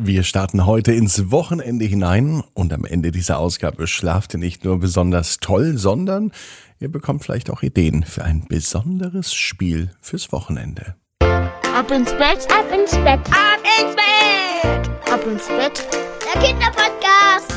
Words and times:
Wir 0.00 0.22
starten 0.22 0.64
heute 0.64 0.92
ins 0.92 1.32
Wochenende 1.32 1.84
hinein 1.84 2.44
und 2.54 2.72
am 2.72 2.84
Ende 2.84 3.10
dieser 3.10 3.40
Ausgabe 3.40 3.88
schlaft 3.88 4.32
ihr 4.32 4.38
nicht 4.38 4.64
nur 4.64 4.78
besonders 4.78 5.38
toll, 5.38 5.76
sondern 5.76 6.30
ihr 6.78 6.88
bekommt 6.88 7.24
vielleicht 7.24 7.50
auch 7.50 7.64
Ideen 7.64 8.04
für 8.04 8.22
ein 8.22 8.46
besonderes 8.48 9.34
Spiel 9.34 9.90
fürs 10.00 10.30
Wochenende. 10.30 10.94
Ab 11.20 11.90
ins 11.90 12.12
Bett, 12.12 12.46
ab 12.48 12.66
ins 12.72 12.92
Bett, 12.92 13.18
ab 13.28 13.58
ins 13.80 13.96
Bett, 13.96 14.88
ab 15.10 15.26
ins 15.26 15.48
Bett. 15.48 15.84
Der 16.32 16.42
Kinderpodcast. 16.42 17.52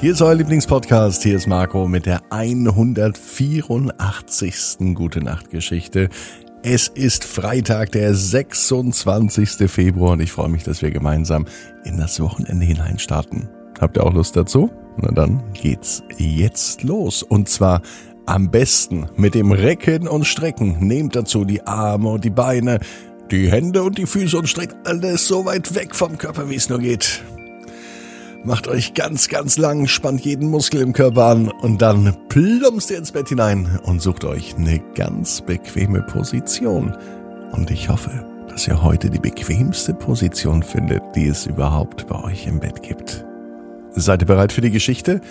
Hier 0.00 0.12
ist 0.12 0.22
euer 0.22 0.36
Lieblingspodcast. 0.36 1.20
Hier 1.24 1.34
ist 1.34 1.48
Marco 1.48 1.88
mit 1.88 2.06
der 2.06 2.22
184. 2.30 4.94
Gute 4.94 5.20
Nacht 5.20 5.50
Geschichte. 5.50 6.10
Es 6.66 6.88
ist 6.88 7.24
Freitag, 7.24 7.92
der 7.92 8.14
26. 8.14 9.70
Februar 9.70 10.12
und 10.12 10.20
ich 10.20 10.32
freue 10.32 10.48
mich, 10.48 10.64
dass 10.64 10.80
wir 10.80 10.90
gemeinsam 10.90 11.44
in 11.84 11.98
das 11.98 12.18
Wochenende 12.20 12.64
hineinstarten. 12.64 13.50
Habt 13.78 13.98
ihr 13.98 14.02
auch 14.02 14.14
Lust 14.14 14.34
dazu? 14.34 14.70
Na 14.96 15.10
dann 15.10 15.42
geht's 15.52 16.02
jetzt 16.16 16.82
los. 16.82 17.22
Und 17.22 17.50
zwar 17.50 17.82
am 18.24 18.50
besten 18.50 19.10
mit 19.14 19.34
dem 19.34 19.52
Recken 19.52 20.08
und 20.08 20.24
Strecken. 20.24 20.78
Nehmt 20.80 21.14
dazu 21.16 21.44
die 21.44 21.66
Arme 21.66 22.08
und 22.08 22.24
die 22.24 22.30
Beine, 22.30 22.80
die 23.30 23.50
Hände 23.50 23.82
und 23.82 23.98
die 23.98 24.06
Füße 24.06 24.38
und 24.38 24.48
streckt 24.48 24.74
alles 24.86 25.28
so 25.28 25.44
weit 25.44 25.74
weg 25.74 25.94
vom 25.94 26.16
Körper, 26.16 26.48
wie 26.48 26.54
es 26.54 26.70
nur 26.70 26.78
geht. 26.78 27.22
Macht 28.44 28.68
euch 28.68 28.92
ganz, 28.92 29.28
ganz 29.28 29.56
lang, 29.56 29.86
spannt 29.86 30.20
jeden 30.20 30.50
Muskel 30.50 30.82
im 30.82 30.92
Körper 30.92 31.24
an 31.24 31.48
und 31.48 31.80
dann 31.80 32.14
plumpst 32.28 32.90
ihr 32.90 32.98
ins 32.98 33.10
Bett 33.10 33.30
hinein 33.30 33.80
und 33.84 34.02
sucht 34.02 34.24
euch 34.24 34.54
eine 34.56 34.82
ganz 34.94 35.40
bequeme 35.40 36.02
Position. 36.02 36.94
Und 37.52 37.70
ich 37.70 37.88
hoffe, 37.88 38.10
dass 38.50 38.68
ihr 38.68 38.82
heute 38.82 39.08
die 39.08 39.18
bequemste 39.18 39.94
Position 39.94 40.62
findet, 40.62 41.02
die 41.16 41.26
es 41.26 41.46
überhaupt 41.46 42.06
bei 42.06 42.22
euch 42.22 42.46
im 42.46 42.60
Bett 42.60 42.82
gibt. 42.82 43.24
Seid 43.92 44.20
ihr 44.22 44.26
bereit 44.26 44.52
für 44.52 44.60
die 44.60 44.70
Geschichte? 44.70 45.22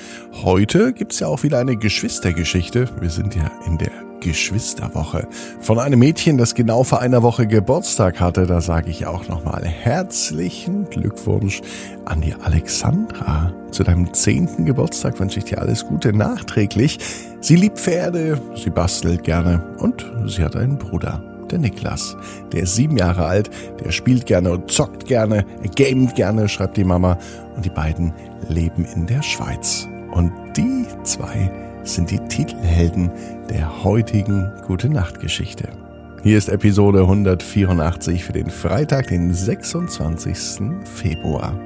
Heute 0.42 0.92
gibt's 0.92 1.20
ja 1.20 1.28
auch 1.28 1.44
wieder 1.44 1.60
eine 1.60 1.78
Geschwistergeschichte. 1.78 2.90
Wir 3.00 3.10
sind 3.12 3.36
ja 3.36 3.52
in 3.68 3.78
der 3.78 3.92
Geschwisterwoche. 4.24 5.28
Von 5.60 5.80
einem 5.80 6.00
Mädchen, 6.00 6.38
das 6.38 6.56
genau 6.56 6.84
vor 6.84 7.02
einer 7.02 7.22
Woche 7.24 7.46
Geburtstag 7.46 8.20
hatte, 8.20 8.48
da 8.48 8.62
sage 8.62 8.90
ich 8.90 9.06
auch 9.06 9.28
nochmal 9.28 9.66
herzlichen 9.66 10.90
Glückwunsch 10.90 11.62
an 12.06 12.22
die 12.22 12.34
Alexandra. 12.34 13.54
Zu 13.72 13.84
deinem 13.84 14.14
zehnten 14.14 14.66
Geburtstag 14.66 15.20
wünsche 15.20 15.40
ich 15.40 15.46
dir 15.46 15.62
alles 15.62 15.86
Gute 15.86 16.14
nachträglich. 16.14 17.00
Sie 17.42 17.56
liebt 17.56 17.80
Pferde, 17.80 18.40
sie 18.56 18.70
bastelt 18.70 19.24
gerne 19.24 19.76
und 19.80 20.10
sie 20.26 20.44
hat 20.44 20.56
einen 20.56 20.78
Bruder 20.78 21.22
der 21.52 21.60
Niklas. 21.60 22.16
Der 22.52 22.64
ist 22.64 22.76
sieben 22.76 22.98
Jahre 22.98 23.26
alt, 23.26 23.50
der 23.84 23.92
spielt 23.92 24.26
gerne 24.26 24.52
und 24.52 24.72
zockt 24.72 25.06
gerne, 25.06 25.46
er 25.62 25.70
gamet 25.70 26.16
gerne, 26.16 26.50
schreibt 26.50 26.78
die 26.78 26.84
Mama. 26.84 27.18
Und 27.56 27.66
die 27.66 27.70
beiden 27.70 28.14
leben 28.50 28.86
in 28.96 29.06
der 29.06 29.22
Schweiz. 29.22 29.88
Und 30.12 30.32
die 30.56 30.86
zwei 31.04 31.52
sind 31.84 32.12
die 32.12 32.20
Titelhelden 32.28 33.12
der 33.50 33.84
heutigen 33.84 34.52
Gute 34.66 34.90
Nacht 34.90 35.20
Geschichte. 35.20 35.70
Hier 36.24 36.38
ist 36.38 36.48
Episode 36.48 37.02
184 37.02 38.24
für 38.24 38.34
den 38.34 38.50
Freitag, 38.50 39.08
den 39.08 39.34
26. 39.34 40.62
Februar. 40.86 41.60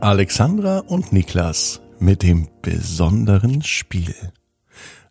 Alexandra 0.00 0.80
und 0.80 1.12
Niklas 1.12 1.80
mit 1.98 2.22
dem 2.22 2.48
besonderen 2.60 3.62
Spiel. 3.62 4.14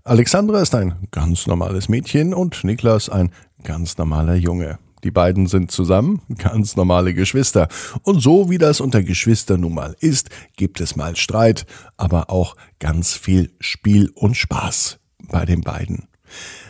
Alexandra 0.04 0.62
ist 0.62 0.76
ein 0.76 1.08
ganz 1.12 1.48
normales 1.48 1.90
Mädchen 1.90 2.34
und 2.34 2.64
Niklas 2.64 3.09
ein 3.09 3.32
ganz 3.64 3.98
normaler 3.98 4.36
Junge. 4.36 4.78
Die 5.04 5.12
beiden 5.12 5.48
sind 5.48 5.72
zusammen, 5.72 6.22
ganz 6.38 6.76
normale 6.76 7.14
Geschwister. 7.14 7.68
Und 8.04 8.22
so 8.22 8.50
wie 8.50 8.58
das 8.58 8.82
unter 8.82 9.04
Geschwistern 9.04 9.62
nun 9.62 9.74
mal 9.74 9.96
ist, 10.00 10.30
gibt 10.56 10.82
es 10.82 10.96
mal 10.96 11.16
Streit, 11.16 11.66
aber 11.98 12.30
auch 12.30 12.56
ganz 12.80 13.14
viel 13.14 13.52
Spiel 13.60 14.12
und 14.14 14.36
Spaß 14.38 15.00
bei 15.28 15.46
den 15.46 15.62
beiden. 15.62 16.08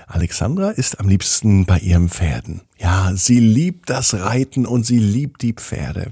Alexandra 0.07 0.71
ist 0.71 0.99
am 0.99 1.07
liebsten 1.07 1.65
bei 1.65 1.79
ihren 1.79 2.09
Pferden. 2.09 2.61
Ja, 2.77 3.11
sie 3.15 3.39
liebt 3.39 3.89
das 3.89 4.13
Reiten 4.13 4.65
und 4.65 4.85
sie 4.85 4.99
liebt 4.99 5.41
die 5.41 5.53
Pferde. 5.53 6.11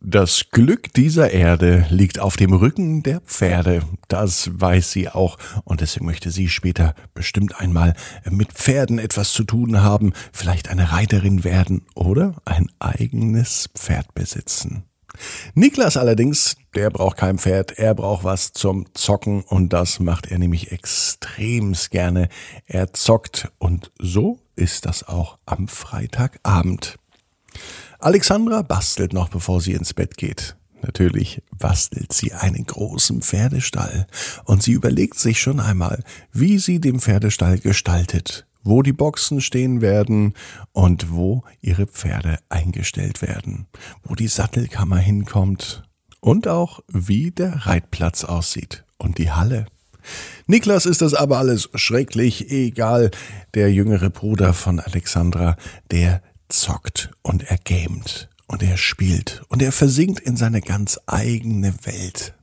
Das 0.00 0.50
Glück 0.52 0.92
dieser 0.94 1.32
Erde 1.32 1.84
liegt 1.90 2.20
auf 2.20 2.36
dem 2.36 2.52
Rücken 2.52 3.02
der 3.02 3.20
Pferde, 3.20 3.82
das 4.06 4.48
weiß 4.52 4.92
sie 4.92 5.08
auch, 5.08 5.38
und 5.64 5.80
deswegen 5.80 6.06
möchte 6.06 6.30
sie 6.30 6.48
später 6.48 6.94
bestimmt 7.14 7.60
einmal 7.60 7.94
mit 8.30 8.52
Pferden 8.52 9.00
etwas 9.00 9.32
zu 9.32 9.42
tun 9.42 9.82
haben, 9.82 10.12
vielleicht 10.32 10.68
eine 10.68 10.92
Reiterin 10.92 11.42
werden 11.42 11.84
oder 11.96 12.36
ein 12.44 12.70
eigenes 12.78 13.70
Pferd 13.74 14.14
besitzen. 14.14 14.84
Niklas 15.54 15.96
allerdings, 15.96 16.56
der 16.76 16.90
braucht 16.90 17.16
kein 17.16 17.38
Pferd, 17.38 17.72
er 17.76 17.94
braucht 17.96 18.22
was 18.22 18.52
zum 18.52 18.86
Zocken 18.94 19.42
und 19.42 19.72
das 19.72 19.98
macht 19.98 20.30
er 20.30 20.38
nämlich 20.38 20.70
extremst 20.70 21.90
gerne. 21.90 22.28
Er 22.66 22.92
zockt 22.92 23.50
und 23.58 23.90
so 23.98 24.38
ist 24.54 24.86
das 24.86 25.08
auch 25.08 25.38
am 25.44 25.66
Freitagabend. 25.66 26.98
Alexandra 28.00 28.62
bastelt 28.62 29.12
noch, 29.12 29.28
bevor 29.28 29.60
sie 29.60 29.72
ins 29.72 29.92
Bett 29.92 30.16
geht. 30.16 30.56
Natürlich 30.82 31.42
bastelt 31.58 32.12
sie 32.12 32.32
einen 32.32 32.64
großen 32.64 33.22
Pferdestall 33.22 34.06
und 34.44 34.62
sie 34.62 34.72
überlegt 34.72 35.18
sich 35.18 35.40
schon 35.40 35.58
einmal, 35.58 36.04
wie 36.32 36.58
sie 36.58 36.80
den 36.80 37.00
Pferdestall 37.00 37.58
gestaltet, 37.58 38.46
wo 38.62 38.82
die 38.82 38.92
Boxen 38.92 39.40
stehen 39.40 39.80
werden 39.80 40.34
und 40.72 41.10
wo 41.10 41.42
ihre 41.60 41.86
Pferde 41.86 42.38
eingestellt 42.48 43.20
werden, 43.20 43.66
wo 44.04 44.14
die 44.14 44.28
Sattelkammer 44.28 44.98
hinkommt 44.98 45.82
und 46.20 46.46
auch 46.46 46.80
wie 46.86 47.32
der 47.32 47.66
Reitplatz 47.66 48.22
aussieht 48.22 48.84
und 48.98 49.18
die 49.18 49.32
Halle. 49.32 49.66
Niklas 50.46 50.86
ist 50.86 51.02
das 51.02 51.14
aber 51.14 51.38
alles 51.38 51.68
schrecklich 51.74 52.50
egal. 52.50 53.10
Der 53.54 53.72
jüngere 53.72 54.10
Bruder 54.10 54.54
von 54.54 54.78
Alexandra, 54.78 55.56
der 55.90 56.22
zockt 56.48 57.10
und 57.22 57.42
er 57.50 57.58
gamet 57.58 58.28
und 58.46 58.62
er 58.62 58.76
spielt 58.76 59.42
und 59.48 59.62
er 59.62 59.72
versinkt 59.72 60.20
in 60.20 60.36
seine 60.36 60.60
ganz 60.60 60.98
eigene 61.06 61.74
Welt. 61.84 62.34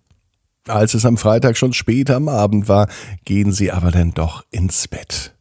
Als 0.67 0.93
es 0.93 1.05
am 1.05 1.17
Freitag 1.17 1.57
schon 1.57 1.73
spät 1.73 2.09
am 2.09 2.27
Abend 2.27 2.67
war, 2.67 2.87
gehen 3.23 3.51
sie 3.51 3.71
aber 3.71 3.91
dann 3.91 4.13
doch 4.13 4.43
ins 4.49 4.87
Bett. 4.87 5.35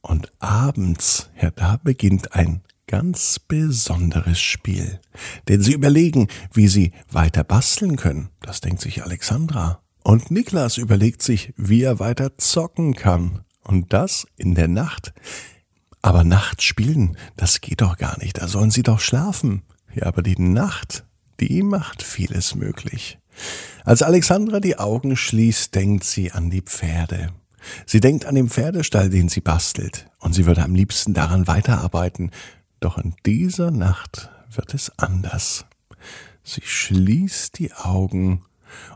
Und 0.00 0.30
abends, 0.38 1.30
ja, 1.40 1.50
da 1.50 1.80
beginnt 1.82 2.34
ein 2.34 2.60
ganz 2.86 3.38
besonderes 3.38 4.38
Spiel. 4.38 5.00
Denn 5.48 5.62
sie 5.62 5.72
überlegen, 5.72 6.28
wie 6.52 6.68
sie 6.68 6.92
weiter 7.10 7.42
basteln 7.42 7.96
können. 7.96 8.28
Das 8.40 8.60
denkt 8.60 8.80
sich 8.80 9.02
Alexandra. 9.02 9.80
Und 10.02 10.30
Niklas 10.30 10.76
überlegt 10.76 11.22
sich, 11.22 11.52
wie 11.56 11.82
er 11.82 11.98
weiter 11.98 12.36
zocken 12.38 12.94
kann. 12.94 13.44
Und 13.62 13.92
das 13.92 14.26
in 14.36 14.54
der 14.54 14.68
Nacht. 14.68 15.14
Aber 16.04 16.22
nachts 16.22 16.64
spielen, 16.64 17.16
das 17.34 17.62
geht 17.62 17.80
doch 17.80 17.96
gar 17.96 18.18
nicht. 18.18 18.36
Da 18.36 18.46
sollen 18.46 18.70
sie 18.70 18.82
doch 18.82 19.00
schlafen. 19.00 19.62
Ja, 19.94 20.04
aber 20.04 20.20
die 20.20 20.38
Nacht, 20.38 21.06
die 21.40 21.62
macht 21.62 22.02
vieles 22.02 22.54
möglich. 22.54 23.18
Als 23.84 24.02
Alexandra 24.02 24.60
die 24.60 24.78
Augen 24.78 25.16
schließt, 25.16 25.74
denkt 25.74 26.04
sie 26.04 26.30
an 26.30 26.50
die 26.50 26.60
Pferde. 26.60 27.30
Sie 27.86 28.00
denkt 28.00 28.26
an 28.26 28.34
den 28.34 28.50
Pferdestall, 28.50 29.08
den 29.08 29.30
sie 29.30 29.40
bastelt, 29.40 30.06
und 30.18 30.34
sie 30.34 30.44
würde 30.44 30.62
am 30.62 30.74
liebsten 30.74 31.14
daran 31.14 31.46
weiterarbeiten. 31.46 32.32
Doch 32.80 32.98
in 32.98 33.14
dieser 33.24 33.70
Nacht 33.70 34.28
wird 34.50 34.74
es 34.74 34.92
anders. 34.98 35.64
Sie 36.42 36.60
schließt 36.62 37.58
die 37.58 37.72
Augen 37.72 38.44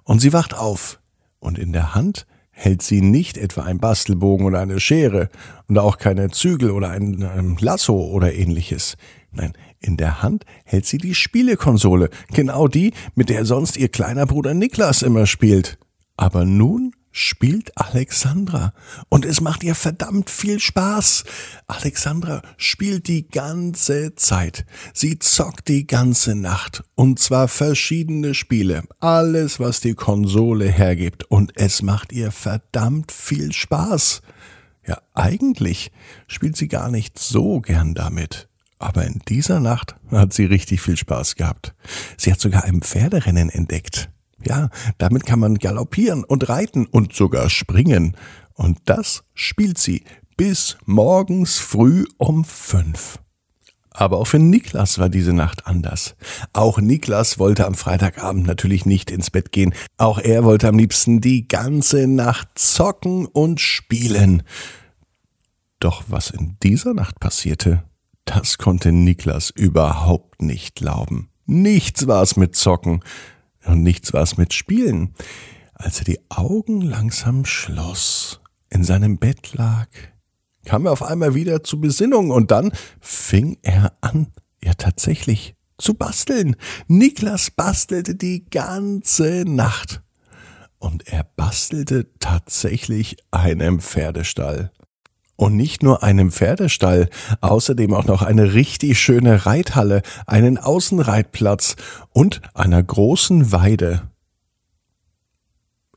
und 0.05 0.21
sie 0.21 0.35
wacht 0.35 0.53
auf, 0.53 1.01
und 1.39 1.59
in 1.59 1.73
der 1.73 1.95
Hand 1.95 2.27
hält 2.59 2.83
sie 2.83 3.01
nicht 3.01 3.39
etwa 3.39 3.63
ein 3.63 3.79
Bastelbogen 3.79 4.45
oder 4.45 4.59
eine 4.59 4.81
Schere 4.81 5.29
und 5.69 5.79
auch 5.79 5.97
keine 5.97 6.31
Zügel 6.31 6.73
oder 6.73 6.91
ein, 6.91 7.23
ein 7.23 7.57
Lasso 7.61 7.95
oder 7.95 8.35
ähnliches. 8.35 8.97
Nein, 9.31 9.53
in 9.79 9.97
der 9.97 10.23
Hand 10.23 10.45
hält 10.65 10.85
sie 10.85 10.99
die 10.99 11.15
Spielekonsole, 11.15 12.11
genau 12.33 12.67
die, 12.67 12.93
mit 13.15 13.29
der 13.29 13.45
sonst 13.45 13.77
ihr 13.77 13.89
kleiner 13.89 14.27
Bruder 14.27 14.55
Niklas 14.55 15.03
immer 15.03 15.27
spielt. 15.27 15.79
Aber 16.17 16.45
nun 16.45 16.93
spielt 17.13 17.77
Alexandra 17.77 18.73
und 19.09 19.25
es 19.25 19.41
macht 19.41 19.65
ihr 19.65 19.75
verdammt 19.75 20.31
viel 20.31 20.61
Spaß. 20.61 21.25
Alexandra 21.67 22.43
spielt 22.57 23.09
die 23.09 23.29
ganze 23.29 24.15
Zeit. 24.15 24.67
Sie 24.95 25.19
zockt 25.19 25.69
die 25.69 25.87
ganze 25.87 26.35
Nacht 26.35 26.85
und 26.95 27.19
zwar 27.19 27.49
verschiedene 27.49 28.35
Spiele. 28.35 28.85
Alles, 29.01 29.61
was 29.61 29.81
die 29.81 29.95
Konsole 29.95 30.69
hergibt 30.69 31.25
und 31.25 31.53
es 31.57 31.83
macht 31.83 32.13
ihr 32.13 32.31
verdammt 32.31 33.13
viel 33.13 33.53
Spaß. 33.53 34.23
Ja, 34.87 35.03
eigentlich 35.15 35.93
spielt 36.27 36.57
sie 36.57 36.69
gar 36.69 36.91
nicht 36.91 37.19
so 37.19 37.61
gern 37.61 37.95
damit. 37.95 38.49
Aber 38.79 39.05
in 39.05 39.21
dieser 39.29 39.61
Nacht 39.61 39.97
hat 40.11 40.33
sie 40.33 40.45
richtig 40.45 40.81
viel 40.81 40.97
Spaß 40.97 41.35
gehabt. 41.35 41.75
Sie 42.17 42.33
hat 42.33 42.41
sogar 42.41 42.65
ein 42.65 42.81
Pferderennen 42.81 43.51
entdeckt. 43.51 44.09
Ja, 44.45 44.71
damit 44.99 45.27
kann 45.27 45.41
man 45.41 45.57
galoppieren 45.57 46.25
und 46.25 46.49
reiten 46.49 46.87
und 46.87 47.15
sogar 47.15 47.51
springen. 47.51 48.17
Und 48.55 48.79
das 48.87 49.25
spielt 49.35 49.79
sie 49.79 50.05
bis 50.37 50.79
morgens 50.87 51.59
früh 51.59 52.05
um 52.17 52.45
fünf. 52.45 53.19
Aber 53.91 54.19
auch 54.19 54.29
für 54.29 54.39
Niklas 54.39 55.01
war 55.01 55.09
diese 55.09 55.33
Nacht 55.33 55.67
anders. 55.67 56.15
Auch 56.53 56.79
Niklas 56.79 57.41
wollte 57.41 57.67
am 57.67 57.75
Freitagabend 57.75 58.47
natürlich 58.47 58.87
nicht 58.87 59.11
ins 59.11 59.31
Bett 59.31 59.51
gehen. 59.51 59.75
Auch 59.97 60.21
er 60.21 60.45
wollte 60.45 60.69
am 60.69 60.79
liebsten 60.79 61.21
die 61.21 61.49
ganze 61.49 62.07
Nacht 62.07 62.49
zocken 62.55 63.27
und 63.27 63.61
spielen. 63.61 64.45
Doch 65.81 66.05
was 66.07 66.31
in 66.31 66.57
dieser 66.63 66.95
Nacht 66.95 67.19
passierte, 67.19 67.83
das 68.25 68.59
konnte 68.59 68.93
Niklas 68.93 69.51
überhaupt 69.51 70.43
nicht 70.43 70.77
glauben. 70.77 71.31
Nichts 71.47 72.07
war 72.07 72.23
es 72.23 72.37
mit 72.37 72.55
Zocken 72.55 73.01
und 73.69 73.83
nichts 73.83 74.13
war 74.13 74.23
es 74.23 74.37
mit 74.37 74.53
Spielen. 74.53 75.15
Als 75.75 76.01
er 76.01 76.05
die 76.05 76.21
Augen 76.29 76.81
langsam 76.81 77.45
schloss, 77.45 78.41
in 78.71 78.85
seinem 78.85 79.19
Bett 79.19 79.55
lag, 79.55 79.89
kam 80.65 80.87
er 80.87 80.93
auf 80.93 81.03
einmal 81.03 81.35
wieder 81.35 81.63
zu 81.63 81.81
Besinnung 81.81 82.31
und 82.31 82.51
dann 82.51 82.73
fing 83.01 83.59
er 83.63 83.97
an, 84.01 84.33
ja 84.63 84.75
tatsächlich 84.75 85.55
zu 85.79 85.95
basteln. 85.95 86.57
Niklas 86.89 87.51
bastelte 87.51 88.15
die 88.15 88.45
ganze 88.51 89.45
Nacht. 89.47 90.03
Und 90.79 91.09
er 91.09 91.25
bastelte 91.25 92.09
tatsächlich 92.21 93.17
einen 93.31 93.81
Pferdestall. 93.81 94.71
Und 95.41 95.55
nicht 95.55 95.85
nur 95.85 96.03
einem 96.03 96.33
Pferdestall, 96.33 97.09
außerdem 97.43 97.95
auch 97.95 98.07
noch 98.07 98.23
eine 98.23 98.55
richtig 98.55 98.99
schöne 98.99 99.47
Reithalle, 99.47 100.03
einen 100.27 100.59
Außenreitplatz 100.59 101.77
und 102.11 102.43
einer 102.55 102.83
großen 102.83 103.53
Weide. 103.53 104.03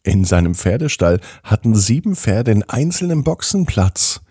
In 0.04 0.26
seinem 0.26 0.54
Pferdestall 0.54 1.20
hatten 1.44 1.74
sieben 1.74 2.16
Pferde 2.16 2.52
in 2.52 2.62
einzelnen 2.70 3.24
Boxen 3.24 3.66
Platz. 3.66 4.22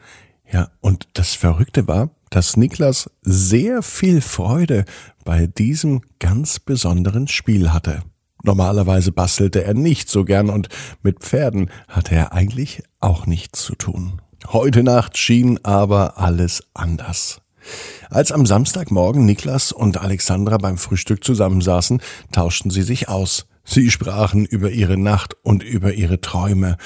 Ja, 0.49 0.69
und 0.81 1.09
das 1.15 1.35
Verrückte 1.35 1.89
war, 1.89 2.11
dass 2.31 2.57
Niklas 2.57 3.11
sehr 3.21 3.83
viel 3.83 4.21
Freude 4.21 4.85
bei 5.25 5.49
diesem 5.49 6.03
ganz 6.21 6.61
besonderen 6.61 7.27
Spiel 7.27 7.73
hatte. 7.73 8.05
Normalerweise 8.45 9.11
bastelte 9.11 9.65
er 9.65 9.75
nicht 9.75 10.09
so 10.09 10.25
gern 10.25 10.51
und 10.51 10.69
mit 11.03 11.19
Pferden 11.19 11.69
hatte 11.89 12.15
er 12.15 12.33
eigentlich 12.33 12.85
auch 13.01 13.27
nichts 13.27 13.65
zu 13.65 13.75
tun. 13.75 14.23
Heute 14.49 14.83
Nacht 14.83 15.17
schien 15.19 15.59
aber 15.65 16.19
alles 16.19 16.63
anders. 16.75 17.41
Als 18.09 18.33
am 18.33 18.47
Samstagmorgen 18.47 19.25
Niklas 19.25 19.71
und 19.71 19.99
Alexandra 19.99 20.57
beim 20.59 20.79
Frühstück 20.79 21.23
zusammensaßen, 21.23 22.01
tauschten 22.33 22.71
sie 22.71 22.83
sich 22.83 23.09
aus. 23.09 23.47
Sie 23.65 23.91
sprachen 23.91 24.47
über 24.47 24.71
ihre 24.71 24.97
Nacht 24.97 25.37
und 25.43 25.63
über 25.63 25.93
ihre 25.93 26.21
Träume 26.21 26.77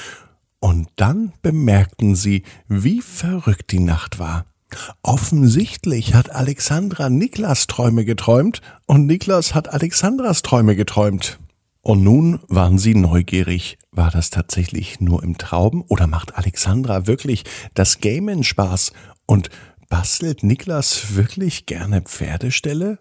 und 0.59 0.89
dann 0.95 1.33
bemerkten 1.41 2.15
sie, 2.15 2.43
wie 2.67 3.01
verrückt 3.01 3.71
die 3.71 3.79
Nacht 3.79 4.19
war. 4.19 4.45
Offensichtlich 5.03 6.13
hat 6.15 6.31
Alexandra 6.31 7.09
Niklas 7.09 7.67
Träume 7.67 8.03
geträumt 8.03 8.61
und 8.87 9.05
Niklas 9.05 9.53
hat 9.53 9.71
Alexandras 9.71 10.41
Träume 10.41 10.75
geträumt. 10.75 11.39
Und 11.85 12.03
nun 12.03 12.39
waren 12.47 12.79
sie 12.79 12.95
neugierig. 12.95 13.77
War 13.91 14.09
das 14.09 14.31
tatsächlich 14.31 15.01
nur 15.01 15.21
im 15.21 15.37
Traum 15.37 15.85
oder 15.87 16.07
macht 16.07 16.35
Alexandra 16.35 17.05
wirklich 17.05 17.43
das 17.75 17.99
Gamen 17.99 18.43
Spaß 18.43 18.91
und 19.27 19.51
bastelt 19.87 20.41
Niklas 20.41 21.13
wirklich 21.15 21.67
gerne 21.67 22.01
Pferdeställe? 22.01 22.97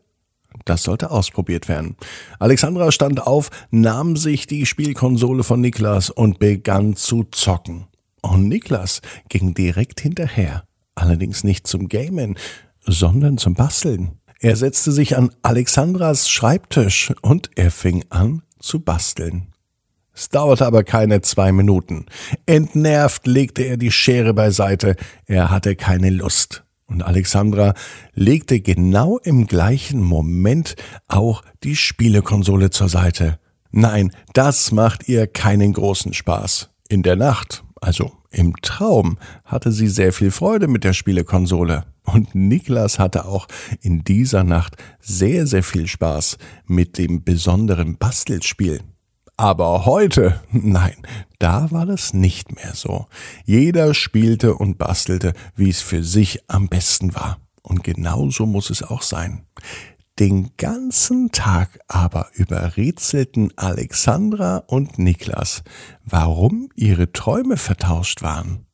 Das 0.67 0.83
sollte 0.83 1.11
ausprobiert 1.11 1.67
werden. 1.67 1.97
Alexandra 2.39 2.93
stand 2.93 3.27
auf, 3.27 3.49
nahm 3.71 4.19
sich 4.19 4.47
die 4.47 4.67
Spielkonsole 4.67 5.45
von 5.45 5.63
Niklas 5.63 6.11
und 6.11 6.39
begann 6.39 6.95
zu 6.95 7.25
zocken. 7.25 7.87
Und 8.21 8.49
Niklas 8.49 9.01
ging 9.31 9.55
direkt 9.55 10.03
hinterher. 10.03 10.65
Allerdings 10.95 11.43
nicht 11.43 11.67
zum 11.67 11.89
Gamen, 11.89 12.37
sondern 12.83 13.39
zum 13.39 13.55
Basteln. 13.55 14.19
Er 14.41 14.57
setzte 14.57 14.93
sich 14.93 15.17
an 15.17 15.31
Alexandras 15.41 16.29
Schreibtisch 16.29 17.15
und 17.23 17.51
er 17.57 17.71
fing 17.71 18.05
an 18.11 18.43
zu 18.65 18.81
basteln. 18.81 19.53
Es 20.15 20.29
dauerte 20.29 20.65
aber 20.65 20.85
keine 20.85 21.23
zwei 21.23 21.51
Minuten. 21.51 22.07
Entnervt 22.47 23.27
legte 23.27 23.63
er 23.63 23.77
die 23.77 23.91
Schere 23.91 24.33
beiseite. 24.33 24.97
Er 25.27 25.51
hatte 25.51 25.75
keine 25.75 26.11
Lust. 26.11 26.63
Und 26.87 27.03
Alexandra 27.03 27.75
legte 28.13 28.61
genau 28.61 29.19
im 29.19 29.47
gleichen 29.47 30.01
Moment 30.01 30.77
auch 31.09 31.43
die 31.65 31.75
Spielekonsole 31.75 32.71
zur 32.71 32.89
Seite. 32.89 33.41
Nein, 33.73 34.13
das 34.35 34.71
macht 34.71 35.09
ihr 35.09 35.27
keinen 35.27 35.73
großen 35.73 36.13
Spaß. 36.13 36.71
In 36.89 37.03
der 37.03 37.17
Nacht, 37.17 37.64
also 37.85 38.13
im 38.31 38.55
Traum, 38.63 39.19
hatte 39.45 39.71
sie 39.71 39.89
sehr 39.89 40.13
viel 40.13 40.31
Freude 40.31 40.69
mit 40.69 40.85
der 40.85 40.95
Spielekonsole. 40.95 41.85
Und 42.03 42.35
Niklas 42.35 42.99
hatte 42.99 43.27
auch 43.27 43.47
in 43.81 44.05
dieser 44.05 44.43
Nacht 44.43 44.77
sehr, 45.01 45.47
sehr 45.47 45.63
viel 45.63 45.87
Spaß 45.87 46.39
mit 46.67 46.97
dem 46.99 47.25
besonderen 47.25 47.97
Bastelspiel. 47.97 48.81
Aber 49.37 49.85
heute, 49.85 50.41
nein, 50.51 50.97
da 51.39 51.71
war 51.71 51.85
das 51.85 52.15
nicht 52.15 52.55
mehr 52.55 52.75
so. 52.75 53.07
Jeder 53.45 53.93
spielte 53.93 54.55
und 54.55 54.79
bastelte, 54.79 55.35
wie 55.55 55.69
es 55.69 55.83
für 55.83 56.03
sich 56.03 56.41
am 56.49 56.69
besten 56.69 57.15
war. 57.15 57.39
Und 57.63 57.85
genau 57.85 58.31
so 58.31 58.47
muss 58.47 58.71
es 58.71 58.83
auch 58.83 59.03
sein. 59.03 59.45
Den 60.21 60.57
ganzen 60.57 61.33
Tag 61.33 61.81
aber 61.89 62.29
überrätselten 62.35 63.53
Alexandra 63.57 64.59
und 64.59 64.97
Niklas, 64.97 65.65
warum 66.05 66.69
ihre 66.77 67.11
Träume 67.11 67.57
vertauscht 67.57 68.23
waren. 68.23 68.67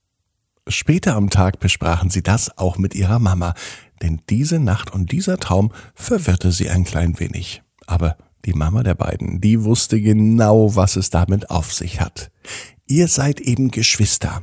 Später 0.69 1.16
am 1.16 1.31
Tag 1.31 1.58
besprachen 1.58 2.10
sie 2.10 2.22
das 2.22 2.58
auch 2.58 2.76
mit 2.76 2.94
ihrer 2.94 3.19
Mama, 3.19 3.54
denn 4.02 4.20
diese 4.28 4.58
Nacht 4.58 4.92
und 4.92 5.12
dieser 5.12 5.38
Traum 5.38 5.72
verwirrte 5.94 6.52
sie 6.52 6.69
ein 6.69 6.84
klein 6.84 7.19
wenig. 7.19 7.62
Aber 7.87 8.19
die 8.44 8.52
Mama 8.52 8.82
der 8.82 8.94
beiden, 8.94 9.40
die 9.40 9.64
wusste 9.64 9.98
genau, 9.98 10.76
was 10.76 10.96
es 10.96 11.08
damit 11.08 11.48
auf 11.48 11.72
sich 11.72 12.02
hat. 12.02 12.31
Ihr 12.87 13.08
seid 13.08 13.40
eben 13.40 13.70
Geschwister. 13.70 14.42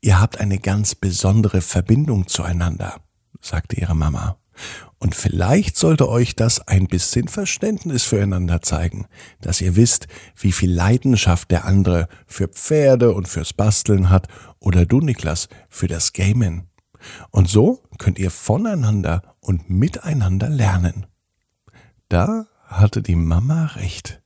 Ihr 0.00 0.20
habt 0.20 0.38
eine 0.38 0.58
ganz 0.58 0.94
besondere 0.94 1.60
Verbindung 1.60 2.28
zueinander, 2.28 3.00
sagte 3.40 3.80
ihre 3.80 3.96
Mama. 3.96 4.38
Und 4.98 5.14
vielleicht 5.14 5.76
sollte 5.76 6.08
euch 6.08 6.36
das 6.36 6.66
ein 6.66 6.86
bisschen 6.86 7.28
Verständnis 7.28 8.04
füreinander 8.04 8.62
zeigen, 8.62 9.06
dass 9.40 9.60
ihr 9.60 9.76
wisst, 9.76 10.08
wie 10.36 10.52
viel 10.52 10.72
Leidenschaft 10.72 11.50
der 11.50 11.64
andere 11.64 12.08
für 12.26 12.48
Pferde 12.48 13.12
und 13.12 13.28
fürs 13.28 13.52
Basteln 13.52 14.10
hat 14.10 14.28
oder 14.58 14.86
du, 14.86 15.00
Niklas, 15.00 15.48
für 15.68 15.86
das 15.86 16.12
Gamen. 16.12 16.68
Und 17.30 17.48
so 17.48 17.82
könnt 17.98 18.18
ihr 18.18 18.30
voneinander 18.30 19.36
und 19.40 19.68
miteinander 19.68 20.48
lernen. 20.48 21.06
Da 22.08 22.46
hatte 22.66 23.02
die 23.02 23.16
Mama 23.16 23.66
recht. 23.76 24.22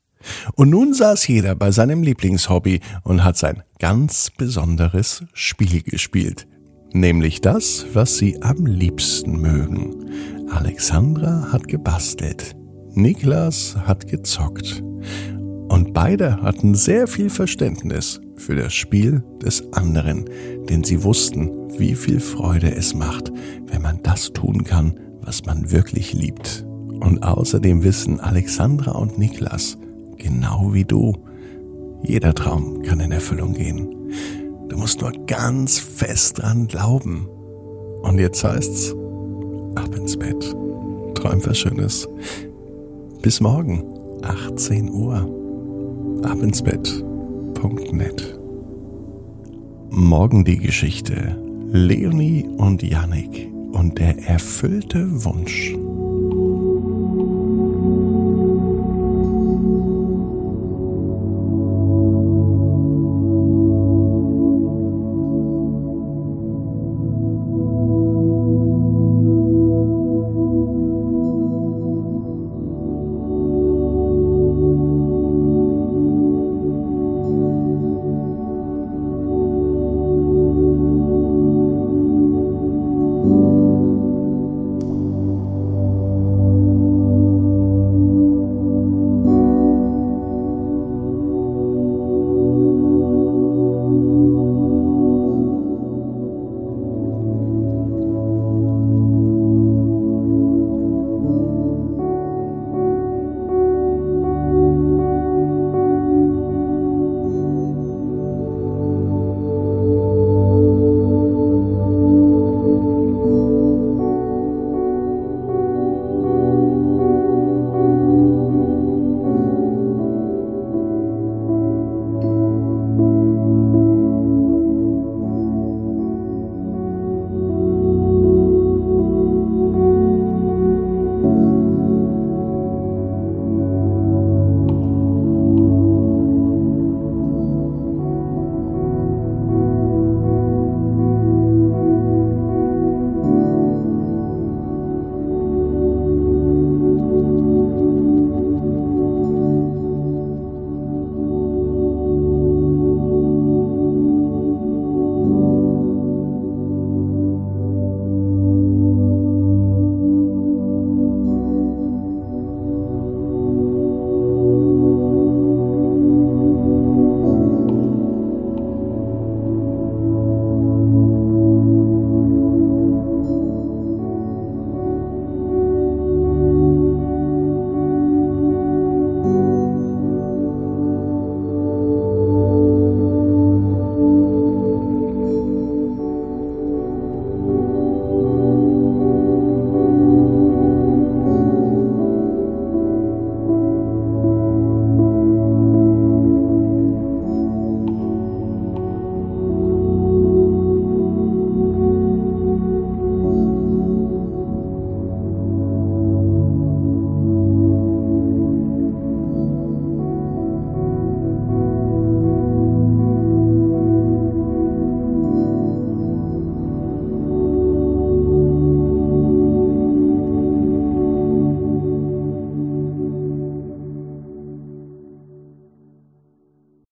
Und 0.55 0.71
nun 0.71 0.93
saß 0.93 1.27
jeder 1.29 1.55
bei 1.55 1.71
seinem 1.71 2.03
Lieblingshobby 2.03 2.81
und 3.03 3.25
hat 3.25 3.39
sein 3.39 3.63
ganz 3.79 4.31
besonderes 4.31 5.25
Spiel 5.33 5.83
gespielt. 5.83 6.47
Nämlich 6.93 7.41
das, 7.41 7.87
was 7.93 8.19
sie 8.19 8.43
am 8.43 8.67
liebsten 8.67 9.41
mögen. 9.41 10.11
Alexandra 10.51 11.53
hat 11.53 11.69
gebastelt. 11.69 12.57
Niklas 12.95 13.77
hat 13.87 14.09
gezockt. 14.09 14.83
Und 15.69 15.93
beide 15.93 16.43
hatten 16.43 16.75
sehr 16.75 17.07
viel 17.07 17.31
Verständnis 17.31 18.21
für 18.37 18.57
das 18.57 18.75
Spiel 18.75 19.23
des 19.41 19.73
anderen, 19.73 20.25
denn 20.69 20.83
sie 20.83 21.05
wussten, 21.05 21.51
wie 21.79 21.95
viel 21.95 22.19
Freude 22.19 22.75
es 22.75 22.95
macht, 22.95 23.31
wenn 23.69 23.83
man 23.83 24.03
das 24.03 24.33
tun 24.33 24.65
kann, 24.65 24.99
was 25.21 25.45
man 25.45 25.71
wirklich 25.71 26.13
liebt. 26.13 26.67
Und 27.01 27.23
außerdem 27.23 27.85
wissen 27.85 28.19
Alexandra 28.19 28.93
und 28.93 29.17
Niklas, 29.17 29.79
genau 30.17 30.75
wie 30.75 30.85
du, 30.85 31.15
jeder 32.03 32.35
Traum 32.35 32.83
kann 32.83 32.99
in 32.99 33.13
Erfüllung 33.13 33.53
gehen. 33.53 33.95
Du 34.71 34.77
musst 34.77 35.01
nur 35.01 35.13
ganz 35.27 35.79
fest 35.81 36.41
dran 36.41 36.69
glauben. 36.69 37.29
Und 38.03 38.19
jetzt 38.19 38.43
heißt's, 38.45 38.95
ab 39.75 39.95
ins 39.97 40.17
Bett. 40.17 40.57
Träum 41.15 41.45
was 41.45 41.59
Schönes. 41.59 42.09
Bis 43.21 43.41
morgen, 43.41 43.85
18 44.23 44.89
Uhr. 44.91 45.17
Ab 46.23 46.41
ins 46.41 46.63
Bett.net. 46.63 48.39
Morgen 49.91 50.45
die 50.45 50.59
Geschichte. 50.59 51.37
Leonie 51.73 52.49
und 52.57 52.83
Yannick 52.83 53.53
und 53.73 53.99
der 53.99 54.19
erfüllte 54.29 55.25
Wunsch. 55.25 55.75